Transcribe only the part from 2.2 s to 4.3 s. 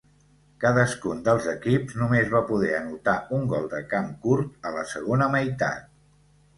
va poder anotar un gol de camp